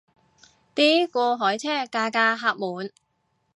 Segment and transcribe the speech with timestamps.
[0.73, 2.89] 啲過海車架架客滿